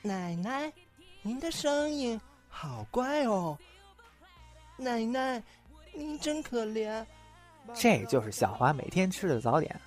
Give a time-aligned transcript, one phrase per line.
[0.00, 0.72] 奶奶，
[1.20, 2.18] 您的声音
[2.48, 3.58] 好乖哦。
[4.76, 5.42] 奶奶，
[5.92, 7.04] 您真可怜。
[7.74, 9.78] 这就是小华每天吃的早点。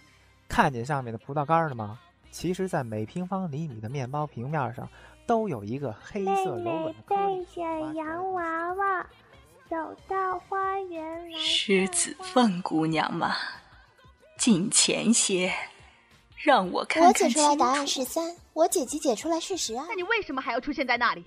[0.48, 2.00] 看见上面的葡萄干了吗？
[2.32, 4.88] 其实，在每平方厘米的面包平面上，
[5.28, 7.46] 都有一个黑色柔软的颗粒。
[7.46, 9.06] 带着洋娃娃
[9.70, 9.76] 走
[10.08, 11.38] 到花园来。
[11.38, 13.36] 狮子凤姑娘吗，
[14.38, 15.54] 近前些，
[16.38, 19.86] 让我看看我解出来答案是三，我姐姐解出来是十二。
[19.90, 21.24] 那你为什么还要出现在那里？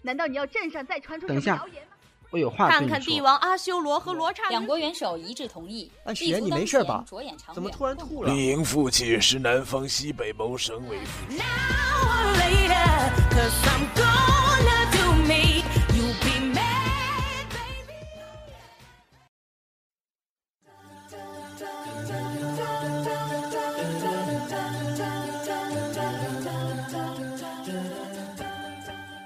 [0.00, 1.96] 难道你要镇上再传出什么谣言吗？
[2.30, 5.90] 我有话看看帝王阿修罗和罗刹，两国元首一致同意。
[6.04, 7.04] 安雪，你没事吧？
[7.54, 8.30] 怎么突然吐了？
[8.32, 11.24] 李莹父亲是南方西北谋省委副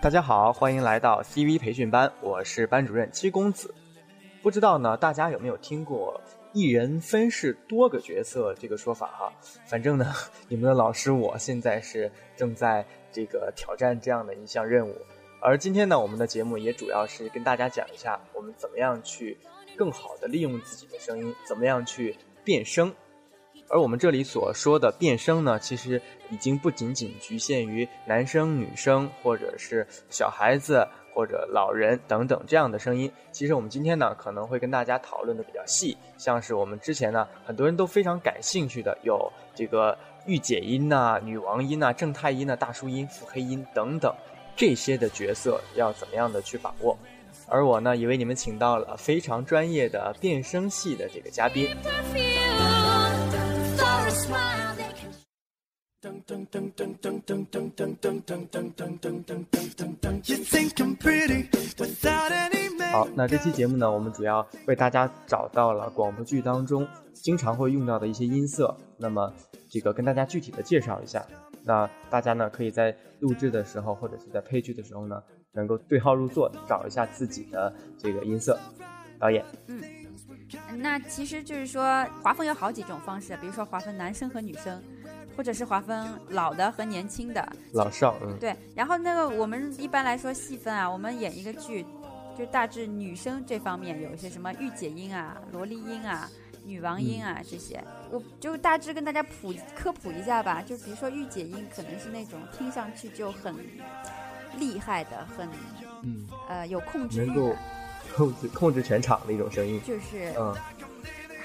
[0.03, 3.73] 大家好，欢迎来到 CV 培训班，我是班主任七公子。
[4.43, 6.21] 不知道呢，大家有没有听过
[6.53, 9.33] 一人分饰多个角色这个说法哈？
[9.65, 10.13] 反正呢，
[10.51, 14.93] 你们的老师我现在是正在这个挑战这样的一项任务。
[15.41, 19.39] 而今天呢，我们的节目也主要是跟大家讲一下，我们怎么样去
[19.77, 22.93] 更好的利用自己的声音，怎么样去变声。
[23.73, 33.11] 而我们这里所说的变声呢，其实已经不仅仅局限于男生、女生，或者是小孩子或者老人等等这样的声音。
[33.33, 44.15] 其实我们今天呢，可能会跟大家讨论的比较细，像是我们之前呢，很多人都非常感兴趣的，有这个御姐音呐、女王音呐、正太音呐、大叔音、腹黑音等等
[44.55, 46.95] 这些的角色要怎么样的去把握。
[47.49, 51.75] 而我呢，也为你们请到了非常专业的变声系的这个嘉宾。
[62.93, 69.33] 好，那这期节目呢，我们主要为大家找到了广播剧当中经常会用到的一些音色，那么
[69.71, 71.27] 这个跟大家具体的介绍一下。
[71.65, 75.23] 那大家呢，可以在录制的时候或者是在配剧的时候呢，
[75.53, 78.59] 能够对号入座，找一下自己的这个音色。
[79.19, 80.02] 导演，嗯。
[80.77, 84.83] 那其实就是说，划分有好几种方式，比如说划分男生和女生，
[85.37, 88.57] 或者是划分老的和年轻的，老少，嗯，对。
[88.75, 91.87] 然后那个我们一般来说细分啊，我们演一个剧，
[92.37, 96.29] 就大致女生这方面有一些什么御姐音啊、萝莉音啊、
[96.65, 100.63] 女王音啊这些，我就大致跟大家普科普一下吧。
[100.63, 103.55] 就比如说御姐音，可能是那种听上去就很
[104.59, 105.49] 厉害的，很
[106.03, 107.55] 嗯呃有控制能够。
[108.15, 110.55] 控制控制全场的一种声音，就是嗯，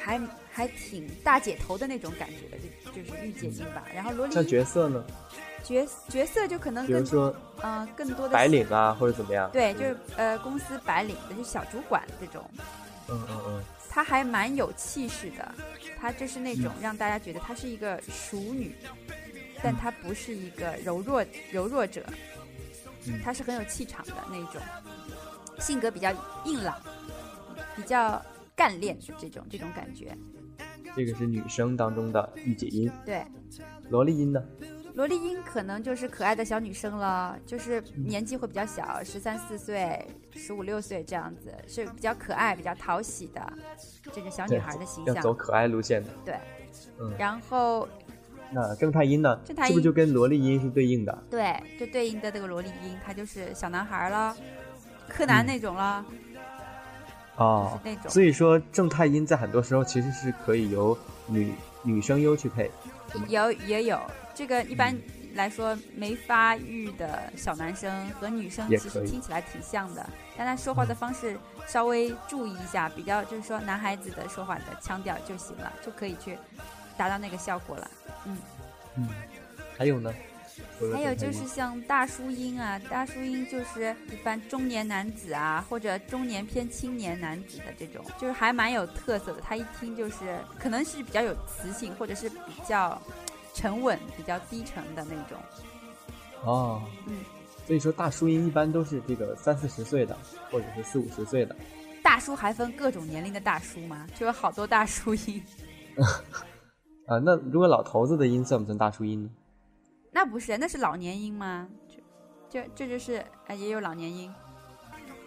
[0.04, 2.58] 还还挺大姐头的那种感觉的，
[2.94, 3.86] 就就是御姐音吧。
[3.94, 5.04] 然后罗莉像角色呢，
[5.64, 12.44] 角角色就可能比如说嗯更多的白领啊或者怎么样，对，就是呃公司白领的，就小主管这种，
[13.10, 15.56] 嗯嗯嗯，她还蛮有气势的，
[16.00, 18.76] 她就是那种让大家觉得她是一个熟女，
[19.64, 22.04] 但她不是一个柔弱柔弱者，
[23.24, 24.62] 她是很有气场的那种。
[25.60, 26.12] 性格比较
[26.46, 26.76] 硬朗，
[27.76, 28.22] 比较
[28.56, 30.16] 干练的这种这种感觉。
[30.96, 32.92] 这个是女生当中的御姐音。
[33.06, 33.24] 对，
[33.90, 34.44] 萝莉音呢？
[34.96, 43.54] 萝莉音可能就是可爱的小女生了，就是年纪会比较小，十三四岁、十五六岁这样子，是比较可爱、比较讨喜的
[44.12, 45.14] 这个小女孩的形象。
[45.14, 46.10] 要走可爱路线的。
[46.26, 46.36] 对，
[47.00, 47.14] 嗯。
[47.16, 47.88] 然后，
[48.52, 49.40] 那正太音呢？
[49.46, 51.24] 正太音是不是就跟萝莉音是对应的？
[51.30, 54.36] 对，就对应的这个萝莉音，她就是小男孩了。
[55.18, 56.06] 柯南那种了，
[57.38, 58.10] 哦，那种。
[58.12, 60.96] 所以说正太音在很多时候其实是可以由
[61.26, 62.70] 女女声优去配，
[63.28, 64.00] 有也有。
[64.36, 64.96] 这个一般
[65.34, 71.36] 来说没发育的小男生和女生其实听起来挺像的，但他说话的方式
[71.66, 76.38] 稍微注意一下，比较就是说男孩子的说话的腔调就行了，就可以去
[76.96, 77.90] 达到那个效果了。
[78.26, 78.38] 嗯。
[78.98, 79.10] 嗯，
[79.76, 80.14] 还有呢？
[80.94, 89.42] 还有就是像大叔音啊，大叔音就是一般中年男子啊，或者中年偏青年男子的这种，就是还蛮有特色的。
[89.42, 93.02] 他一听就是可能是比较有磁性，或者是比较
[93.56, 95.38] 沉稳、比较低沉的那种。
[96.44, 97.16] 哦，嗯，
[97.66, 100.16] 所以说大叔音一般都是这个三四十岁的，
[100.52, 101.56] 或者是四五十岁的。
[102.04, 104.06] 大叔还分各种年龄的大叔吗？
[104.16, 105.44] 就有好多大叔音。
[107.08, 109.30] 啊，那如果老头子的音算不算大叔音呢？
[110.18, 111.70] 那不是，那是老年音吗？
[112.50, 114.34] 这这这就是啊，也有老年音。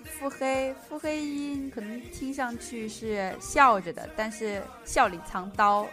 [0.02, 5.86] 腹黑腹黑音可能听上去是笑着的，但是笑里藏刀，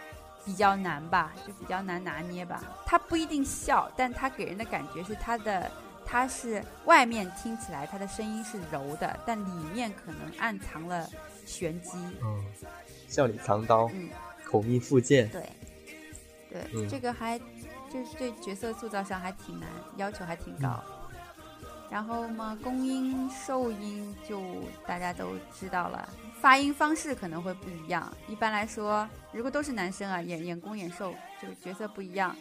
[0.44, 2.60] 比较难吧，就比较难拿捏吧。
[2.84, 5.70] 他不一定笑，但他给人的感觉是他的，
[6.04, 11.08] 他是外面听起来他的声音是柔的，但里面可能暗藏了
[11.46, 11.92] 玄机。
[12.20, 12.44] 嗯，
[13.06, 14.08] 笑里藏刀，嗯，
[14.44, 15.28] 口蜜腹剑。
[15.28, 15.48] 对，
[16.50, 17.38] 对，这个还
[17.88, 20.82] 就是对角色塑造上还挺难，要求还挺高。
[21.90, 24.42] 然后嘛，公音、受音就
[24.86, 26.06] 大家都知道了，
[26.38, 28.12] 发音方式可能会不一样。
[28.28, 32.36] 一般来说，如果都是男生啊，演演公演受，就角色不一样，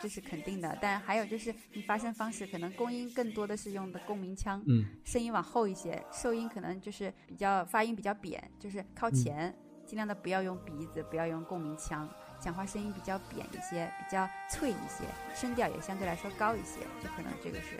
[0.00, 0.78] 这是肯定的。
[0.80, 9.54] 但还有就是，你发声方式可能公音更多的是用的共鸣腔，嗯，声音往后一些；受音可能就是比较发音比较扁，就是靠前，
[9.84, 12.08] 尽量的不要用鼻子，不要用共鸣腔，
[12.40, 15.04] 讲话声音比较扁一些，比较脆一些，
[15.34, 17.78] 声调也相对来说高一些，就可能这个是。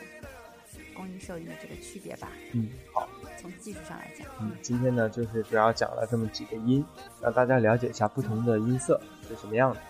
[0.95, 2.29] 公音受音的这个区别吧。
[2.53, 3.07] 嗯，好。
[3.39, 6.85] 从技术上来讲，嗯，今天呢就是主要讲了这么几个音，
[7.21, 9.81] 让大家了解一下不同的音色是什么样的。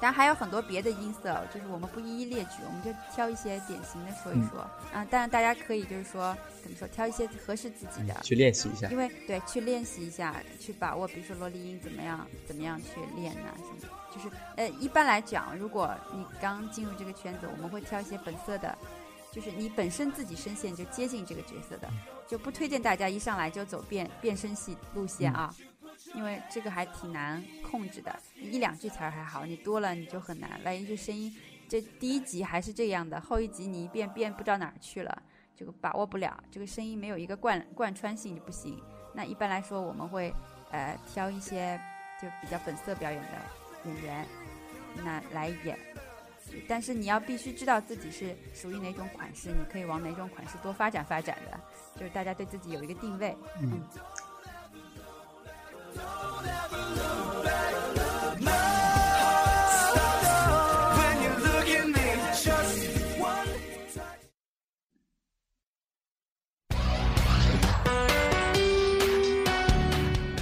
[0.00, 4.60] 当然还有很多别的音色，就是我们不一一列举，我们就挑一些典型的说一说。
[4.92, 8.88] 啊，当然大家可以就是说怎么说，挑一些合适自己的去练习一下。
[8.88, 13.50] 因为对，去练习一下，去把握，比如说萝莉音怎么样，怎么样去练呢？
[13.56, 13.92] 什么？
[14.16, 18.76] 就是呃，一般来讲，如果你刚进入这个圈子，我们会挑一些本色的。
[19.32, 21.86] 就是你本身自己声线就接近这个角色的，
[22.26, 25.54] 就不推荐大家一上来就走变变声系路线啊，
[26.14, 28.18] 因为这个还挺难控制的。
[28.34, 30.58] 一两句词儿还好，你多了你就很难。
[30.64, 31.36] 万一这声音，
[31.68, 35.22] 这第一集还是这样的，后一集你一变变不知道哪儿去了，
[35.54, 38.82] 这个把握不了，这个声音没有一个贯贯穿性就不行。
[39.12, 40.32] 那一般来说，我们会
[40.70, 41.78] 呃挑一些
[42.22, 43.28] 就比较本色表演的
[43.86, 44.26] 演员，
[45.04, 45.78] 那来演。
[46.68, 51.60] 但是你要必须知道自己是属于哪种款式，你可以往哪种款式多发展发展的，
[51.98, 53.36] 就是大家对自己有一个定位。
[53.60, 53.80] 嗯。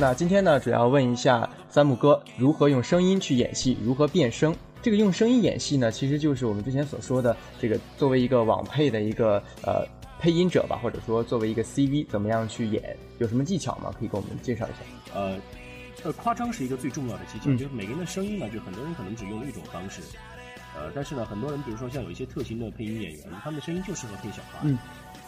[0.04, 4.54] 那今天呢，主要问一下三木哥如何用声音去演戏，如何变声。
[4.82, 9.82] 这个用声音演戏呢，其实就是我们之前所说的这个作为一个网配的一个呃
[10.20, 13.90] 配音者吧，或者说作为一个 CV，怎么样去演，有什么技巧吗？
[13.98, 15.18] 可以给我们介绍一下。
[15.18, 15.38] 呃，
[16.02, 20.02] 呃，夸张是一个最重要的技巧，就是每个人的声音呢，就很多人可能只用一种方式，
[20.76, 24.76] 呃，但是呢，很多人比如说像有一些特型的配音演员，他们的声音就适合配小孩，嗯，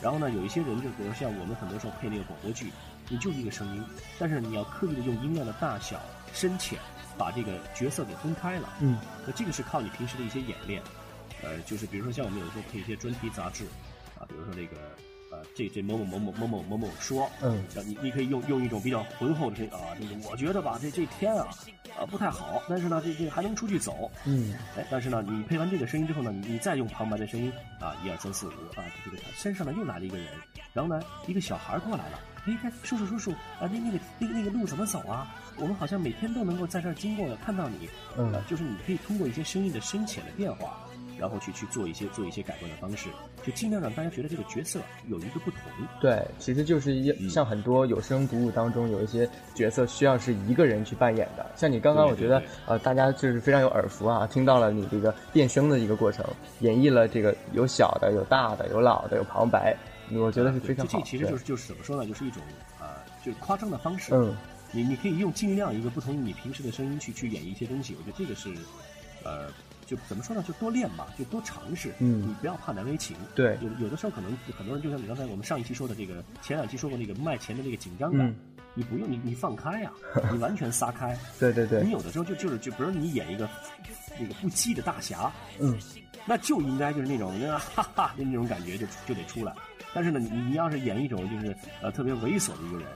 [0.02, 2.66] 然后呢，有一些人就比如像我们很多时候配那个广播剧，
[3.08, 3.84] 你就是一个声音，
[4.18, 6.00] 但是你要刻意的用音量的大小、
[6.32, 6.78] 深浅。
[7.18, 10.82] 把这个角色给分开了，嗯，那这个是靠你平时的一些演练，
[11.42, 13.64] 呃，就是比如说像我们有时候配一些专题杂志，
[14.18, 14.76] 啊，比如说这个，
[15.32, 21.48] 呃，这这某某某某某某某某说，嗯，你你可以用用一种比较浑厚的声音啊，这个我觉得吧，这这天啊，
[21.98, 27.50] 啊不太好，但是呢，这这还能出去走，嗯，哎，但是呢，你配完这个声音之后呢，你你再用旁白的声音
[27.80, 30.26] 啊，一二三四五啊，这个身上呢又来了一个人，
[30.74, 35.34] 然后呢，一个小孩过来了，哎，叔叔叔叔啊，那那个那个那个路怎么走啊？
[35.58, 40.78] 我们好像每天都能够在这儿经过的，看到你，嗯，就是你可以通过一些声音的深浅的变化，
[41.18, 43.08] 然后去去做一些做一些改观的方式，
[43.42, 45.60] 就尽量让大家觉得这个角色有一个不同。
[46.00, 56.24] 对，其实就是一像很多有声读物当中有一些角色需要是一个人去扮演的，像你刚刚我觉得呃大家就是非常有耳福啊，听到了你这个变声的一个过程，
[56.60, 59.74] 演绎了这个有小的、有大的、有老的、有旁白，
[60.12, 60.98] 我觉得是非常好。
[60.98, 62.42] 这其实就是就是怎么说呢，就是一种
[62.80, 62.86] 呃
[63.24, 64.14] 就是夸张的方式。
[64.14, 64.34] 嗯。
[64.72, 68.52] 你你可以用尽量一个不同于你平时的声音去去演绎一些东西，我觉得这个是，
[69.22, 69.46] 呃，
[69.86, 71.94] 就怎么说呢，就多练吧，就多尝试。
[72.00, 73.16] 嗯，你不要怕难为情。
[73.34, 78.34] 对，有有的时候可能很多人就像你刚才我们上一期说的这个，前两期说过那个卖钱的那个紧张感，
[78.74, 79.92] 你不用你你放开呀，
[80.32, 81.16] 你完全撒开。
[81.38, 81.84] 对对对。
[81.84, 83.48] 你有的时候就就是就比如你演一个
[84.18, 85.30] 那个不羁的大侠，
[85.60, 85.78] 嗯，
[86.24, 89.52] 那就应该就是那种那 哈哈的那种感觉就就得出来。
[89.94, 92.86] 但是呢，你你要是演一种就是呃特别猥琐的一个人。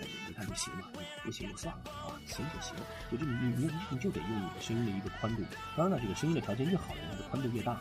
[0.00, 0.84] 哎你看就行嘛，
[1.24, 2.72] 不行就算了啊，行就行。
[3.10, 5.42] 就就你你你就得用你的声音的一个宽度。
[5.76, 7.76] 当然了，这个声音的条件越好的人它的宽度越大，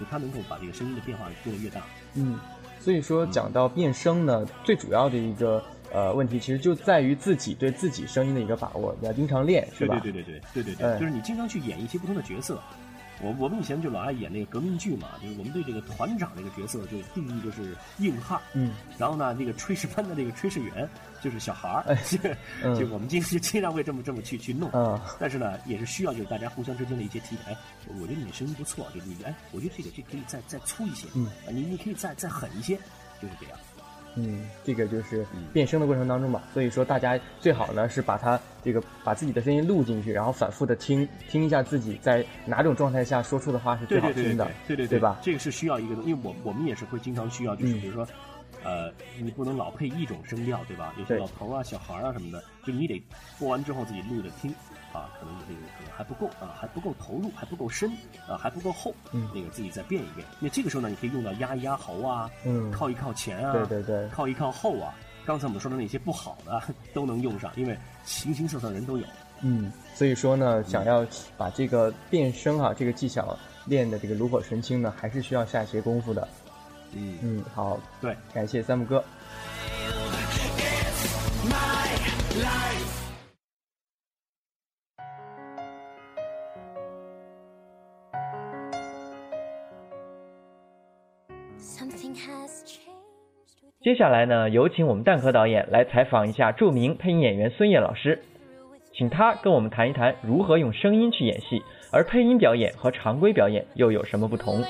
[0.00, 1.82] 就他能够把这个声音的变化做得越大。
[2.14, 2.40] 嗯，
[2.80, 5.62] 所以说讲到变声呢，最主要的一个
[5.94, 10.00] 呃问题，其实就在于自己对自己声音的一个把握，你要经常练，是吧？
[10.02, 12.60] 对对对对对对对，就是你经常去演一些不同的角色，
[13.22, 20.88] 我我们以前就老爱演那个革命剧嘛，就是我们对这个团长这个角色就定义就是硬汉，嗯，然后呢，这个炊事班的这个炊事员
[21.22, 21.96] 就是小孩儿，
[22.64, 27.56] 嗯就我们经就经常会这么这么去去弄，嗯，但是呢，也是需要就是大家互相之间的一些提哎，
[28.00, 32.74] 我觉得你声音不错，就是你哎，我觉得这个这可以再再粗一些，嗯，你你可以再再狠一些，
[33.22, 33.56] 就是这样。
[34.16, 45.18] 嗯，这个就是变声的过程当中吧，所以说大家最好呢是把它这个把自己的声音录进去，然后反复的听听一下自己在哪种状态下说出的话是最好听的，对对对吧？
[45.20, 48.06] 这个是需要一个，因为我我们也是会经常需要，就是比如说，
[48.64, 48.90] 呃，
[49.20, 50.94] 你不能老配一种声调，对吧？
[50.98, 53.00] 有些老头啊、小孩啊什么的，就你得
[53.38, 54.52] 播完之后自己录着听。
[54.92, 57.90] 啊，可能这个可能还不够啊，还不够投入，还不够深
[58.28, 58.94] 啊，还不够厚。
[59.10, 60.24] 嗯，那个自己再变一变。
[60.38, 64.94] 那这个时候呢，你可以用到压一压喉啊，嗯，靠一靠前啊，对对对，靠一靠后啊。
[65.26, 69.04] 刚才我们说的那些不好的都能用上，因为形形色色人都有。
[69.40, 71.04] 嗯，所以说呢，想要
[71.36, 76.28] 把这个变声啊这个技巧练的这个炉火纯青呢，还是需要下一些功夫的。
[76.96, 79.04] 嗯嗯，好，对，感谢三木哥。
[93.80, 98.22] 接下来呢，有请我们蛋壳导演来采访一下著名配音演员孙烨老师，
[98.94, 104.64] 请他跟我们谈一谈如何用声音去演戏，而配音表演和常规表演又有什么不同。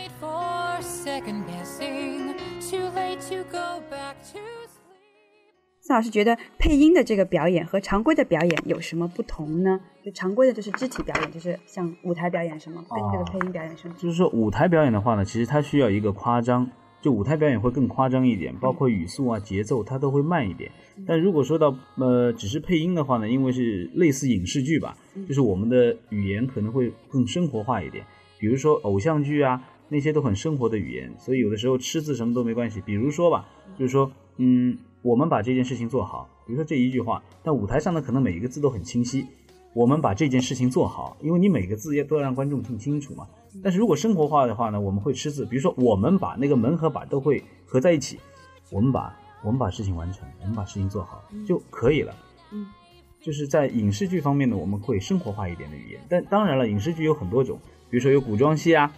[5.87, 9.79] 孙老师觉得配音的这个表演和常规的表演有什么不同呢？
[10.03, 13.95] 就常规的就是肢体表演，就是像舞台表演什么，跟这个配音表演什么？
[13.99, 16.67] 就是说舞台表演的话呢，其实它需要一个夸张。
[17.03, 20.73] 就舞台表演会更夸张一点，包括语速啊、节奏，它都会慢一点。
[21.07, 24.97] 但如果说到呃，只是配音的话呢，因为是类似影视剧吧，
[25.29, 28.07] 就是我们的语言可能会更生活化一点。
[28.39, 32.81] 比如说偶像剧啊，那些都很生活的语言，所以有的时候吃字什么都没关系。
[32.81, 33.47] 比如说吧，
[33.79, 39.27] 就是说，嗯，我们把这件事情做好，比如说这一句话，但舞台上呢，可能每一个字都很清晰。
[39.75, 43.27] 我们把这件事情做好，因为你每个字也都要让观众听清楚嘛。
[43.63, 45.45] 但是如果生活化的话呢，我们会吃字。
[45.45, 48.19] 比如说，我们把那个门和把都会合在一起，
[48.73, 52.15] 我们把我们把事情完成，我们把事情做好就可以了。
[52.51, 52.67] 嗯，
[53.21, 56.01] 就是在影视剧方面呢，我们会生活化一点的语言。
[56.09, 58.91] 但当然了，影视剧有很多种，比如说有古装戏啊，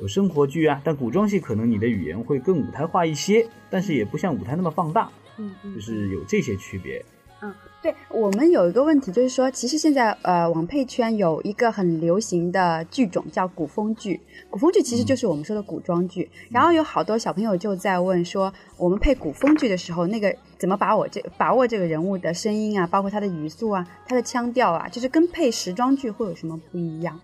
[0.00, 0.80] 有生活剧啊。
[0.82, 5.08] 但古装戏可能你的语言会更舞台化一些，但是也不像舞台那么放大。
[5.38, 7.04] 嗯嗯，就是有这些区别。
[7.40, 14.20] 嗯，对我们有一个问题，就是说，其实现在呃，网配圈有一个很流行的剧种叫古风剧。
[14.50, 16.28] 古风剧其实就是我们说的古装剧。
[16.32, 27.20] 嗯、然后有好多小朋友就在问说，我们配古风剧的时候，那个怎么把我这把握这个人物的声音啊，包括他的语速啊，他的腔调啊，就是跟配时装剧会有什么不一样？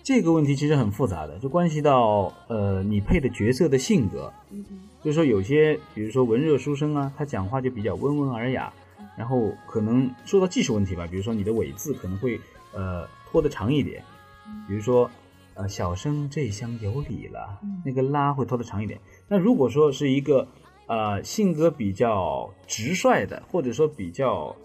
[0.00, 4.32] 哦，这个问题其实很复杂的，就关系到呃你配的角色的性格。
[5.02, 8.72] 就是说有些，比如说文弱书生啊，他讲话就比较温文尔雅。
[9.16, 12.40] 然后可能说到技术问题吧，比如说你的尾字可能会
[12.72, 14.02] 呃拖得长一点，
[14.66, 15.10] 比如说
[15.54, 18.98] 呃小生这厢有礼了，那个拉会拖得长一点。
[19.28, 20.46] 那如果说是一个
[20.86, 24.56] 呃性格比较直率的，或者说比较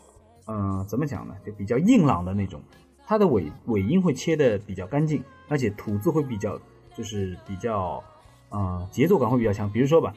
[0.46, 2.62] 嗯、呃、怎么讲呢，就比较硬朗的那种，
[3.06, 6.60] 他的尾尾音会切的比较干净，而且吐字会比较
[6.96, 8.04] 就是比较
[8.50, 9.72] 呃节奏感会比较强。
[9.72, 10.14] 比如说吧，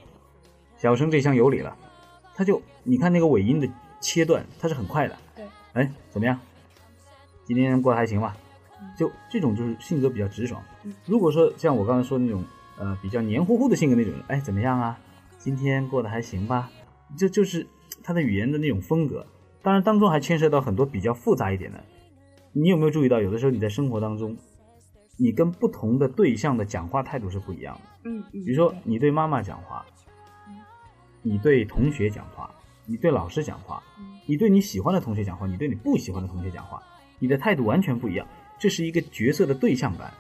[0.77, 1.77] 小生这厢有礼了，
[2.35, 3.69] 他就你看那个尾音的。
[4.01, 6.39] 切断它是很快的，对，哎，怎么样？
[7.45, 8.37] 今天过得还行吧？
[8.97, 10.63] 就这种就是性格比较直爽。
[11.05, 12.45] 如果说像我刚才说的那种，
[12.79, 14.97] 呃，比较黏糊糊的性格那种，哎，怎么样啊？
[15.37, 16.71] 今天过得还行吧？
[17.17, 17.67] 这就是
[18.05, 19.27] 他的语言的那种风格。
[19.63, 21.85] 当然，当中还牵涉到很多比较复杂一点的。
[22.61, 24.37] 你有没有注意到，有的时候你在生活当中，
[25.17, 28.11] 你跟不同的对象的讲话态度是不一样的。
[28.11, 28.45] 嗯嗯。
[28.45, 29.87] 比如说，你对妈妈讲话，
[31.23, 32.53] 你对同学讲话。
[32.91, 33.83] 你对老师讲话，
[34.27, 36.83] 你对你喜欢的同学讲话，你对你不喜欢的同学讲话，
[37.19, 38.27] 你的态度完全不一样。
[38.59, 40.13] 这是一个角色的对象感，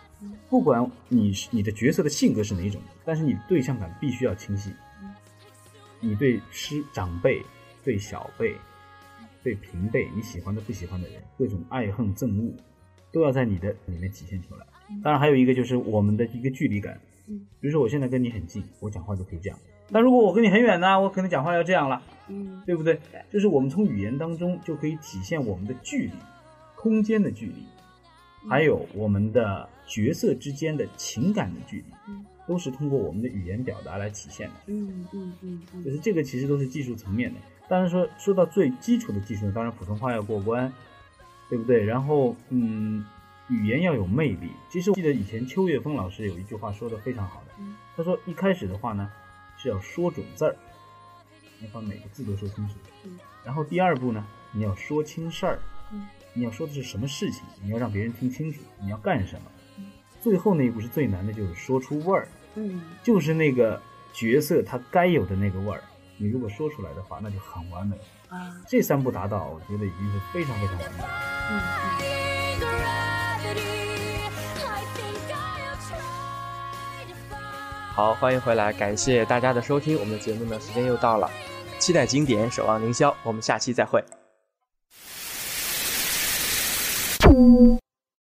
[0.50, 4.71] 不管你你的角色的性格是哪一种，但是你对象感必须要清晰。
[5.99, 7.42] 你对师长辈、
[7.83, 8.54] 对小辈、
[9.49, 12.52] 对平辈，你喜欢的不喜欢的人，各种爱恨憎恶，
[13.11, 14.67] 都要在你的里面体现出来。
[15.02, 17.00] 当然，还有一个就是我们的一个距离感。
[17.26, 19.59] 比如说我现在跟你很近，我讲话就可以这样。
[19.90, 23.00] 但如果我跟你很远呢，我可能讲话要这样了，嗯，对不对？
[23.33, 26.12] 就是我们从语言当中就可以体现我们的距离、
[26.76, 27.64] 空间的距离，
[28.50, 31.85] 还有我们的角色之间的情感的距离，
[32.47, 34.55] 都是通过我们的语言表达来体现的。
[34.67, 37.40] 嗯嗯嗯嗯，就是这个其实都是技术层面的。
[37.68, 40.72] 当然说说到最基础的技术呢，当然普通话要过关，
[41.48, 41.84] 对不对？
[41.84, 43.04] 然后嗯，
[43.48, 44.50] 语言要有魅力。
[44.70, 47.52] 其实我记得以前邱岳峰老师有一句话说的非常好的，
[47.96, 49.10] 他说一开始的话呢
[49.58, 50.56] 是要说准字儿，
[51.60, 52.75] 要把每个字都说清楚。
[53.44, 55.58] 然后第二步呢，你要说清事儿，
[56.32, 59.50] 你要说的是什么事情，你要让别人听清楚你要干什么。
[60.20, 63.80] 最后那一步是最难的，就是说出味儿，嗯，就是那个
[64.12, 65.82] 角色他该有的那个味儿。
[66.20, 67.96] 你如果说出来的话，那就很完美。
[68.28, 71.08] 啊，这三步达到，我觉得已经是非常非常完美了。
[77.94, 79.96] 好，欢迎回来，感谢大家的收听。
[79.98, 81.30] 我们的节目呢，时间又到了，
[81.78, 84.04] 期待经典，守望凌霄，我们下期再会。